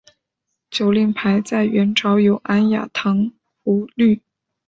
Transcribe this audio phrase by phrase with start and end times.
[0.71, 3.31] 酒令牌在元朝有安雅堂
[3.63, 4.19] 觥律。